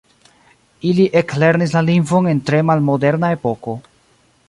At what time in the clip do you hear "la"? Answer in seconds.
1.77-1.85